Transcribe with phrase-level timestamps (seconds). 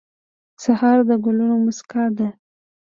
[0.63, 2.27] سهار د ګلونو موسکا ده.